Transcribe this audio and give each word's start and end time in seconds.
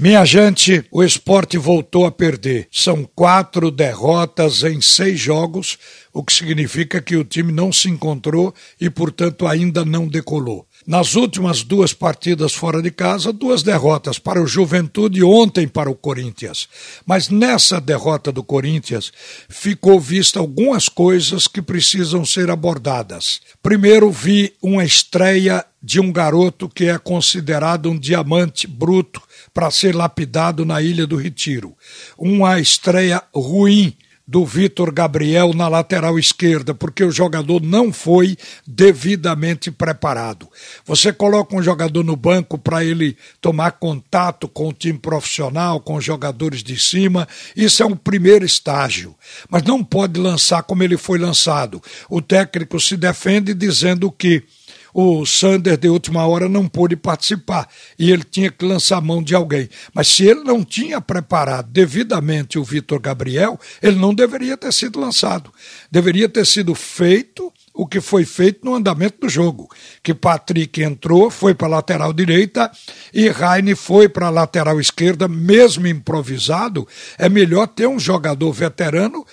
Minha 0.00 0.24
gente, 0.24 0.84
o 0.92 1.02
esporte 1.02 1.58
voltou 1.58 2.06
a 2.06 2.12
perder. 2.12 2.68
São 2.70 3.02
quatro 3.16 3.68
derrotas 3.68 4.62
em 4.62 4.80
seis 4.80 5.18
jogos, 5.18 5.76
o 6.12 6.22
que 6.22 6.32
significa 6.32 7.00
que 7.00 7.16
o 7.16 7.24
time 7.24 7.52
não 7.52 7.72
se 7.72 7.88
encontrou 7.88 8.54
e, 8.80 8.88
portanto, 8.88 9.46
ainda 9.46 9.84
não 9.84 10.08
decolou. 10.08 10.66
Nas 10.86 11.14
últimas 11.14 11.62
duas 11.62 11.92
partidas 11.92 12.54
fora 12.54 12.80
de 12.80 12.90
casa, 12.90 13.32
duas 13.32 13.62
derrotas 13.62 14.18
para 14.18 14.42
o 14.42 14.46
Juventude 14.46 15.20
e 15.20 15.24
ontem 15.24 15.68
para 15.68 15.90
o 15.90 15.94
Corinthians. 15.94 16.68
Mas 17.04 17.28
nessa 17.28 17.80
derrota 17.80 18.32
do 18.32 18.42
Corinthians 18.42 19.12
ficou 19.48 20.00
vista 20.00 20.38
algumas 20.38 20.88
coisas 20.88 21.46
que 21.46 21.60
precisam 21.60 22.24
ser 22.24 22.50
abordadas. 22.50 23.40
Primeiro, 23.62 24.10
vi 24.10 24.54
uma 24.62 24.84
estreia 24.84 25.64
de 25.82 26.00
um 26.00 26.12
garoto 26.12 26.68
que 26.68 26.86
é 26.86 26.98
considerado 26.98 27.90
um 27.90 27.98
diamante 27.98 28.66
bruto 28.66 29.22
para 29.54 29.70
ser 29.70 29.94
lapidado 29.94 30.64
na 30.64 30.82
Ilha 30.82 31.06
do 31.06 31.16
Retiro. 31.16 31.76
Uma 32.16 32.58
estreia 32.60 33.22
ruim 33.34 33.96
do 34.28 34.44
Vitor 34.44 34.92
Gabriel 34.92 35.54
na 35.54 35.68
lateral 35.68 36.18
esquerda, 36.18 36.74
porque 36.74 37.02
o 37.02 37.10
jogador 37.10 37.62
não 37.62 37.90
foi 37.90 38.36
devidamente 38.66 39.70
preparado. 39.70 40.46
Você 40.84 41.10
coloca 41.14 41.56
um 41.56 41.62
jogador 41.62 42.04
no 42.04 42.14
banco 42.14 42.58
para 42.58 42.84
ele 42.84 43.16
tomar 43.40 43.72
contato 43.72 44.46
com 44.46 44.68
o 44.68 44.72
time 44.72 44.98
profissional, 44.98 45.80
com 45.80 45.94
os 45.94 46.04
jogadores 46.04 46.62
de 46.62 46.78
cima, 46.78 47.26
isso 47.56 47.82
é 47.82 47.86
um 47.86 47.96
primeiro 47.96 48.44
estágio. 48.44 49.14
Mas 49.48 49.62
não 49.62 49.82
pode 49.82 50.20
lançar 50.20 50.62
como 50.62 50.82
ele 50.82 50.98
foi 50.98 51.18
lançado. 51.18 51.82
O 52.10 52.20
técnico 52.20 52.78
se 52.78 52.98
defende 52.98 53.54
dizendo 53.54 54.12
que 54.12 54.44
o 54.92 55.24
Sander 55.26 55.76
de 55.76 55.88
última 55.88 56.26
hora 56.26 56.48
não 56.48 56.68
pôde 56.68 56.96
participar 56.96 57.68
e 57.98 58.10
ele 58.10 58.24
tinha 58.24 58.50
que 58.50 58.64
lançar 58.64 59.00
mão 59.00 59.22
de 59.22 59.34
alguém. 59.34 59.68
Mas 59.94 60.08
se 60.08 60.24
ele 60.24 60.42
não 60.44 60.64
tinha 60.64 61.00
preparado 61.00 61.70
devidamente 61.70 62.58
o 62.58 62.64
Vitor 62.64 63.00
Gabriel, 63.00 63.58
ele 63.82 63.96
não 63.96 64.14
deveria 64.14 64.56
ter 64.56 64.72
sido 64.72 65.00
lançado. 65.00 65.52
Deveria 65.90 66.28
ter 66.28 66.46
sido 66.46 66.74
feito 66.74 67.52
o 67.78 67.86
que 67.86 68.00
foi 68.00 68.24
feito 68.24 68.64
no 68.64 68.74
andamento 68.74 69.20
do 69.20 69.28
jogo. 69.28 69.70
Que 70.02 70.12
Patrick 70.12 70.82
entrou, 70.82 71.30
foi 71.30 71.54
para 71.54 71.68
a 71.68 71.70
lateral 71.70 72.12
direita 72.12 72.68
e 73.14 73.28
Raine 73.28 73.76
foi 73.76 74.08
para 74.08 74.26
a 74.26 74.30
lateral 74.30 74.80
esquerda, 74.80 75.28
mesmo 75.28 75.86
improvisado. 75.86 76.88
É 77.16 77.28
melhor 77.28 77.68
ter 77.68 77.86
um 77.86 78.00
jogador 78.00 78.52
veterano 78.52 79.24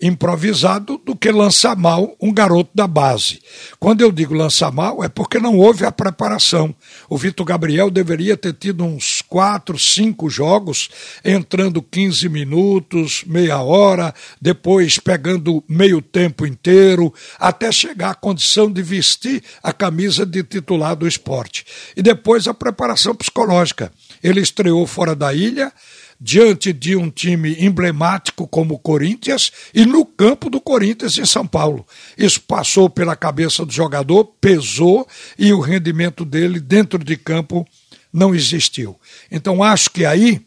improvisado 0.00 0.98
do 0.98 1.16
que 1.16 1.30
lançar 1.30 1.74
mal 1.74 2.14
um 2.20 2.32
garoto 2.32 2.70
da 2.74 2.86
base. 2.86 3.40
Quando 3.80 4.02
eu 4.02 4.12
digo 4.12 4.34
lançar 4.34 4.70
mal, 4.70 5.02
é 5.02 5.08
porque 5.08 5.38
não 5.38 5.56
houve 5.56 5.86
a 5.86 5.92
preparação. 5.92 6.74
O 7.08 7.16
Vitor 7.16 7.46
Gabriel 7.46 7.90
deveria 7.90 8.36
ter 8.36 8.52
tido 8.52 8.84
uns 8.84 9.22
quatro, 9.22 9.78
cinco 9.78 10.28
jogos, 10.28 10.90
entrando 11.24 11.80
15 11.80 12.28
minutos, 12.28 13.24
meia 13.26 13.62
hora, 13.62 14.14
depois 14.40 14.98
pegando 14.98 15.64
meio 15.66 16.02
tempo 16.02 16.46
inteiro, 16.46 17.12
até 17.38 17.72
chegar 17.72 18.10
à 18.10 18.14
condição 18.14 18.70
de 18.70 18.82
vestir 18.82 19.42
a 19.62 19.72
camisa 19.72 20.26
de 20.26 20.42
titular 20.42 20.94
do 20.94 21.08
esporte. 21.08 21.64
E 21.96 22.02
depois 22.02 22.46
a 22.46 22.54
preparação 22.54 23.14
psicológica. 23.14 23.90
Ele 24.22 24.40
estreou 24.40 24.86
fora 24.86 25.14
da 25.14 25.32
ilha, 25.32 25.72
diante 26.20 26.72
de 26.72 26.96
um 26.96 27.10
time 27.10 27.56
emblemático 27.58 28.46
como 28.46 28.74
o 28.74 28.78
Corinthians 28.78 29.52
e 29.74 29.84
no 29.84 30.04
campo 30.04 30.48
do 30.48 30.60
Corinthians 30.60 31.18
em 31.18 31.26
São 31.26 31.46
Paulo. 31.46 31.86
Isso 32.16 32.40
passou 32.40 32.88
pela 32.88 33.16
cabeça 33.16 33.64
do 33.64 33.72
jogador, 33.72 34.24
pesou 34.40 35.06
e 35.38 35.52
o 35.52 35.60
rendimento 35.60 36.24
dele 36.24 36.60
dentro 36.60 37.02
de 37.02 37.16
campo 37.16 37.66
não 38.12 38.34
existiu. 38.34 38.98
Então 39.30 39.62
acho 39.62 39.90
que 39.90 40.06
aí 40.06 40.45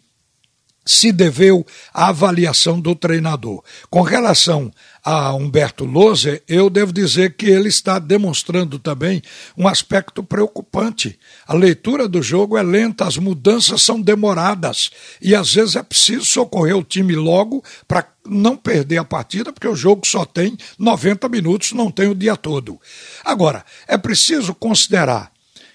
se 0.86 1.12
deveu 1.12 1.66
à 1.94 2.08
avaliação 2.10 2.80
do 2.80 2.96
treinador. 2.96 3.64
Com 3.90 4.02
relação 4.02 4.72
a 5.04 5.34
Humberto 5.34 5.86
Loser, 5.86 6.44
eu 6.48 6.70
devo 6.70 6.92
dizer 6.92 7.36
que 7.36 7.46
ele 7.46 7.70
está 7.70 8.00
demonstrando 8.00 8.80
também 8.80 9.22
um 9.58 9.68
aspecto 9.68 10.24
preocupante. 10.24 11.18
A 11.48 11.54
leitura 11.54 12.08
do 12.08 12.22
jogo 12.22 12.58
é 12.58 12.64
lenta, 12.64 13.06
as 13.06 13.18
mudanças 13.18 13.82
são 13.82 14.02
demoradas 14.02 14.90
e 15.22 15.36
às 15.36 15.54
vezes 15.54 15.76
é 15.76 15.84
preciso 15.84 16.26
socorrer 16.26 16.78
o 16.78 16.84
time 16.84 17.16
logo 17.16 17.64
para 17.88 18.08
não 18.26 18.58
perder 18.58 18.98
a 18.98 19.06
partida, 19.06 19.54
porque 19.54 19.68
o 19.68 19.76
jogo 19.76 20.06
só 20.06 20.26
tem 20.26 20.58
90 20.78 21.30
minutos, 21.30 21.72
não 21.72 21.90
tem 21.90 22.08
o 22.08 22.16
dia 22.16 22.36
todo. 22.36 22.80
Agora, 23.24 23.64
é 23.88 23.98
preciso 23.98 24.54
considerar 24.54 25.32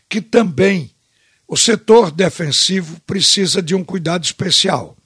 que 0.09 0.21
também 0.21 0.91
o 1.47 1.57
setor 1.57 2.11
defensivo 2.11 3.01
precisa 3.07 3.62
de 3.62 3.75
um 3.75 3.84
cuidado 3.84 4.25
especial. 4.25 4.97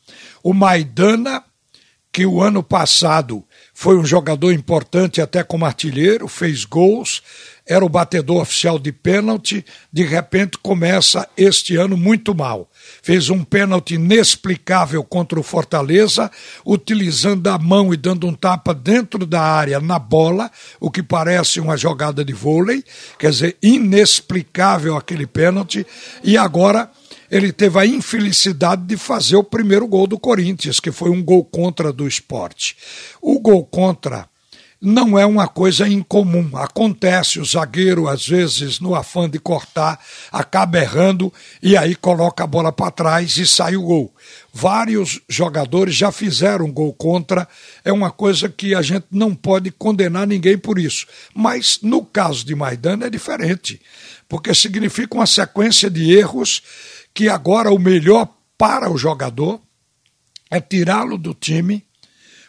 O 0.43 0.53
Maidana, 0.53 1.43
que 2.13 2.27
o 2.27 2.43
ano 2.43 2.63
passado 2.63 3.45
foi 3.75 3.97
um 3.97 4.05
jogador 4.05 4.53
importante 4.53 5.21
até 5.21 5.45
como 5.45 5.65
artilheiro, 5.65 6.27
fez 6.27 6.65
gols, 6.65 7.23
era 7.65 7.85
o 7.85 7.89
batedor 7.89 8.41
oficial 8.41 8.79
de 8.79 8.91
pênalti, 8.91 9.65
de 9.93 10.03
repente 10.03 10.57
começa 10.57 11.29
este 11.37 11.77
ano 11.77 11.97
muito 11.97 12.35
mal. 12.35 12.69
Fez 13.03 13.29
um 13.29 13.45
pênalti 13.45 13.95
inexplicável 13.95 15.05
contra 15.05 15.39
o 15.39 15.43
Fortaleza, 15.43 16.31
utilizando 16.65 17.47
a 17.49 17.59
mão 17.59 17.93
e 17.93 17.97
dando 17.97 18.27
um 18.27 18.35
tapa 18.35 18.73
dentro 18.73 19.27
da 19.27 19.43
área 19.43 19.79
na 19.79 19.99
bola, 19.99 20.51
o 20.81 20.91
que 20.91 21.03
parece 21.03 21.61
uma 21.61 21.77
jogada 21.77 22.25
de 22.25 22.33
vôlei, 22.33 22.83
quer 23.19 23.31
dizer, 23.31 23.57
inexplicável 23.63 24.97
aquele 24.97 25.27
pênalti, 25.27 25.87
e 26.25 26.39
agora 26.39 26.91
ele 27.31 27.53
teve 27.53 27.79
a 27.79 27.87
infelicidade 27.87 28.83
de 28.83 28.97
fazer 28.97 29.37
o 29.37 29.45
primeiro 29.45 29.87
gol 29.87 30.07
do 30.07 30.19
Corinthians, 30.19 30.81
que 30.81 30.91
foi 30.91 31.11
um 31.11 31.23
gol 31.23 31.45
contra 31.45 31.93
do 31.93 32.07
esporte. 32.07 32.77
O 33.21 33.39
gol 33.39 33.65
contra 33.65 34.29
não 34.81 35.19
é 35.19 35.27
uma 35.27 35.49
coisa 35.49 35.89
incomum. 35.89 36.57
Acontece, 36.57 37.41
o 37.41 37.45
zagueiro, 37.45 38.09
às 38.09 38.27
vezes, 38.27 38.79
no 38.79 38.95
afã 38.95 39.29
de 39.29 39.39
cortar, 39.39 40.01
acaba 40.31 40.79
errando 40.79 41.33
e 41.61 41.77
aí 41.77 41.95
coloca 41.97 42.45
a 42.45 42.47
bola 42.47 42.71
para 42.71 42.93
trás 42.93 43.37
e 43.37 43.47
sai 43.47 43.77
o 43.77 43.83
gol. 43.83 44.15
Vários 44.53 45.21
jogadores 45.29 45.97
já 45.97 46.13
fizeram 46.13 46.71
gol 46.71 46.93
contra, 46.93 47.49
é 47.85 47.93
uma 47.93 48.11
coisa 48.11 48.49
que 48.49 48.75
a 48.75 48.83
gente 48.83 49.07
não 49.11 49.35
pode 49.35 49.71
condenar 49.73 50.27
ninguém 50.27 50.57
por 50.57 50.79
isso. 50.79 51.07
Mas 51.35 51.81
no 51.83 52.05
caso 52.05 52.47
de 52.47 52.55
Maidana 52.55 53.07
é 53.07 53.11
diferente, 53.11 53.81
porque 54.29 54.55
significa 54.55 55.15
uma 55.15 55.27
sequência 55.27 55.91
de 55.91 56.13
erros 56.17 56.63
que 57.19 57.29
agora 57.29 57.73
o 57.73 57.81
melhor 57.81 58.33
para 58.57 58.89
o 58.89 58.97
jogador 58.97 59.61
é 60.49 60.61
tirá-lo 60.61 61.19
do 61.19 61.35
time, 61.35 61.85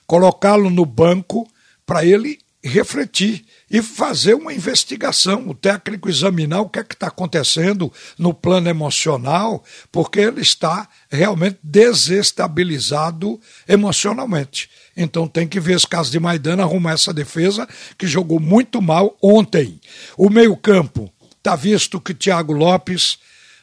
colocá-lo 0.05 0.69
no 0.69 0.85
banco 0.85 1.51
para 1.87 2.05
ele 2.05 2.37
refletir 2.63 3.43
e 3.67 3.81
fazer 3.81 4.35
uma 4.35 4.53
investigação, 4.53 5.49
o 5.49 5.55
técnico 5.55 6.07
examinar 6.07 6.61
o 6.61 6.69
que 6.69 6.77
é 6.77 6.83
que 6.83 6.93
está 6.93 7.07
acontecendo 7.07 7.91
no 8.15 8.31
plano 8.31 8.69
emocional, 8.69 9.63
porque 9.91 10.19
ele 10.19 10.41
está 10.41 10.87
realmente 11.09 11.57
desestabilizado 11.63 13.41
emocionalmente. 13.67 14.69
Então 14.95 15.27
tem 15.27 15.47
que 15.47 15.59
ver 15.59 15.77
esse 15.77 15.87
caso 15.87 16.11
de 16.11 16.19
Maidana 16.19 16.61
arrumar 16.61 16.91
essa 16.91 17.11
defesa 17.11 17.67
que 17.97 18.05
jogou 18.05 18.39
muito 18.39 18.79
mal 18.83 19.17
ontem. 19.19 19.81
O 20.15 20.29
meio-campo, 20.29 21.11
está 21.39 21.55
visto 21.55 21.99
que 21.99 22.13
Thiago 22.13 22.53
Lopes 22.53 23.17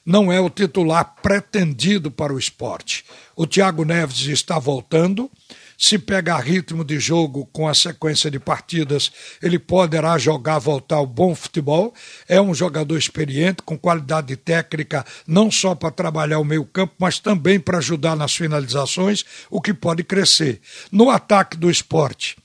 não 0.07 0.33
é 0.33 0.41
o 0.41 0.49
titular 0.49 1.17
pretendido 1.21 2.13
para 2.13 2.33
o 2.33 2.39
esporte. 2.39 3.05
O 3.35 3.45
Thiago 3.45 3.85
Neves 3.85 4.21
está 4.29 4.57
voltando. 4.57 5.29
Se 5.77 5.99
pegar 5.99 6.39
ritmo 6.39 6.83
de 6.83 6.99
jogo 6.99 7.45
com 7.53 7.69
a 7.69 7.75
sequência 7.75 8.31
de 8.31 8.39
partidas, 8.39 9.13
ele 9.43 9.59
poderá 9.59 10.17
jogar, 10.17 10.59
voltar 10.59 10.97
ao 10.97 11.07
bom 11.07 11.35
futebol. 11.35 11.93
É 12.27 12.41
um 12.41 12.55
jogador 12.55 12.97
experiente, 12.97 13.63
com 13.63 13.77
qualidade 13.77 14.35
técnica, 14.37 15.05
não 15.27 15.51
só 15.51 15.75
para 15.75 15.91
trabalhar 15.91 16.39
o 16.39 16.45
meio-campo, 16.45 16.95
mas 16.99 17.19
também 17.19 17.61
para 17.61 17.79
ajudar 17.79 18.17
nas 18.17 18.35
finalizações, 18.35 19.25
o 19.51 19.61
que 19.61 19.75
pode 19.75 20.03
crescer. 20.03 20.63
No 20.91 21.11
ataque 21.11 21.59
do 21.59 21.71
esporte, 21.71 22.37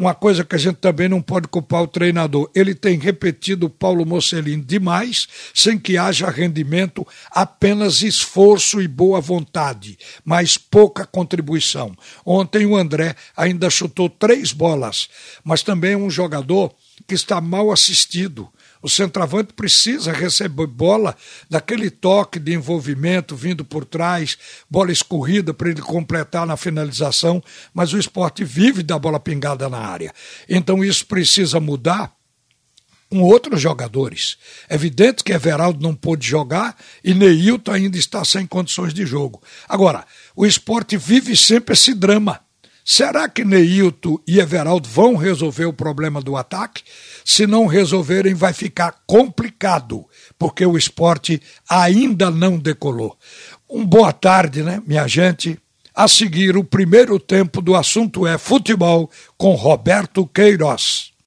uma 0.00 0.14
coisa 0.14 0.42
que 0.42 0.54
a 0.54 0.58
gente 0.58 0.76
também 0.76 1.10
não 1.10 1.20
pode 1.20 1.46
culpar 1.46 1.82
o 1.82 1.86
treinador. 1.86 2.50
Ele 2.54 2.74
tem 2.74 2.98
repetido 2.98 3.66
o 3.66 3.70
Paulo 3.70 4.06
Mocelin 4.06 4.58
demais, 4.58 5.28
sem 5.54 5.78
que 5.78 5.98
haja 5.98 6.30
rendimento, 6.30 7.06
apenas 7.30 8.00
esforço 8.00 8.80
e 8.80 8.88
boa 8.88 9.20
vontade, 9.20 9.98
mas 10.24 10.56
pouca 10.56 11.04
contribuição. 11.04 11.94
Ontem 12.24 12.64
o 12.64 12.78
André 12.78 13.14
ainda 13.36 13.68
chutou 13.68 14.08
três 14.08 14.52
bolas, 14.52 15.10
mas 15.44 15.62
também 15.62 15.94
um 15.94 16.08
jogador 16.08 16.74
que 17.06 17.14
está 17.14 17.40
mal 17.40 17.70
assistido. 17.70 18.48
O 18.82 18.88
centroavante 18.88 19.52
precisa 19.52 20.12
receber 20.12 20.66
bola 20.66 21.14
daquele 21.50 21.90
toque 21.90 22.38
de 22.38 22.54
envolvimento 22.54 23.36
vindo 23.36 23.64
por 23.64 23.84
trás, 23.84 24.38
bola 24.70 24.90
escorrida 24.90 25.52
para 25.52 25.70
ele 25.70 25.82
completar 25.82 26.46
na 26.46 26.56
finalização, 26.56 27.42
mas 27.74 27.92
o 27.92 27.98
esporte 27.98 28.42
vive 28.42 28.82
da 28.82 28.98
bola 28.98 29.20
pingada 29.20 29.68
na 29.68 29.78
área. 29.78 30.14
Então 30.48 30.82
isso 30.82 31.04
precisa 31.06 31.60
mudar 31.60 32.12
com 33.10 33.20
outros 33.22 33.60
jogadores. 33.60 34.38
É 34.68 34.76
evidente 34.76 35.24
que 35.24 35.32
Everaldo 35.32 35.82
não 35.82 35.94
pôde 35.94 36.26
jogar 36.26 36.76
e 37.04 37.12
Neilton 37.12 37.72
ainda 37.72 37.98
está 37.98 38.24
sem 38.24 38.46
condições 38.46 38.94
de 38.94 39.04
jogo. 39.04 39.42
Agora, 39.68 40.06
o 40.34 40.46
esporte 40.46 40.96
vive 40.96 41.36
sempre 41.36 41.74
esse 41.74 41.92
drama. 41.92 42.40
Será 42.84 43.28
que 43.28 43.44
Neilton 43.44 44.18
e 44.26 44.40
Everaldo 44.40 44.88
vão 44.88 45.14
resolver 45.14 45.66
o 45.66 45.72
problema 45.72 46.20
do 46.20 46.36
ataque? 46.36 46.82
Se 47.24 47.46
não 47.46 47.66
resolverem, 47.66 48.34
vai 48.34 48.52
ficar 48.52 49.02
complicado, 49.06 50.06
porque 50.38 50.64
o 50.64 50.76
esporte 50.76 51.40
ainda 51.68 52.30
não 52.30 52.58
decolou. 52.58 53.16
Um 53.68 53.84
boa 53.84 54.12
tarde, 54.12 54.62
né, 54.62 54.82
minha 54.86 55.06
gente? 55.06 55.58
A 55.94 56.08
seguir, 56.08 56.56
o 56.56 56.64
primeiro 56.64 57.18
tempo 57.18 57.60
do 57.60 57.74
assunto 57.74 58.26
é 58.26 58.38
futebol 58.38 59.10
com 59.36 59.54
Roberto 59.54 60.26
Queiroz. 60.26 61.09